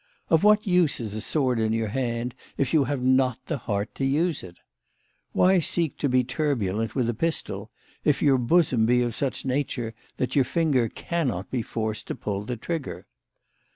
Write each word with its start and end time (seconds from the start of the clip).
Of 0.31 0.43
what 0.43 0.65
use 0.65 0.99
is 0.99 1.13
a 1.13 1.21
sword 1.21 1.59
in 1.59 1.73
your 1.73 1.89
hand 1.89 2.33
if 2.57 2.73
you 2.73 2.85
have 2.85 3.03
not 3.03 3.39
the 3.45 3.59
heart 3.59 3.93
to 3.93 4.03
use 4.03 4.41
it? 4.41 4.57
Why 5.31 5.59
seek 5.59 5.95
to 5.99 6.09
be 6.09 6.23
turbulent 6.23 6.95
with 6.95 7.07
a 7.07 7.13
pistol 7.13 7.69
if 8.03 8.19
your 8.19 8.39
bosom 8.39 8.87
be 8.87 9.03
of 9.03 9.13
such 9.13 9.43
a 9.43 9.47
nature 9.47 9.93
that 10.17 10.35
your 10.35 10.43
finger 10.43 10.89
can 10.89 11.27
not 11.27 11.51
be 11.51 11.61
forced 11.61 12.07
to 12.07 12.15
pull 12.15 12.41
the 12.41 12.57
trigger 12.57 13.05